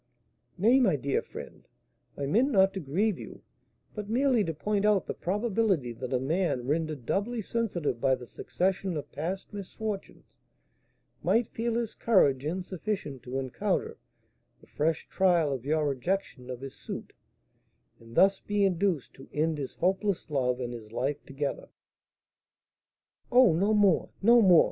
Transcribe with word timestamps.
"Nay, 0.57 0.79
my 0.79 0.95
dear 0.95 1.21
friend, 1.21 1.67
I 2.17 2.25
meant 2.25 2.49
not 2.49 2.73
to 2.73 2.79
grieve 2.79 3.19
you, 3.19 3.43
but 3.93 4.09
merely 4.09 4.43
to 4.45 4.51
point 4.51 4.83
out 4.83 5.05
the 5.05 5.13
probability 5.13 5.93
that 5.93 6.11
a 6.11 6.17
man, 6.19 6.65
rendered 6.65 7.05
doubly 7.05 7.39
sensitive 7.39 8.01
by 8.01 8.15
the 8.15 8.25
succession 8.25 8.97
of 8.97 9.11
past 9.11 9.53
misfortunes, 9.53 10.37
might 11.21 11.51
feel 11.51 11.75
his 11.75 11.93
courage 11.93 12.43
insufficient 12.43 13.21
to 13.21 13.37
encounter 13.37 13.99
the 14.59 14.65
fresh 14.65 15.07
trial 15.07 15.53
of 15.53 15.65
your 15.67 15.87
rejection 15.89 16.49
of 16.49 16.61
his 16.61 16.73
suit, 16.73 17.13
and 17.99 18.15
thus 18.15 18.39
be 18.39 18.65
induced 18.65 19.13
to 19.13 19.29
end 19.31 19.59
his 19.59 19.73
hopeless 19.75 20.31
love 20.31 20.59
and 20.59 20.73
his 20.73 20.91
life 20.91 21.23
together." 21.27 21.69
"Oh, 23.31 23.53
no 23.53 23.71
more! 23.71 24.09
no 24.23 24.41
more!" 24.41 24.59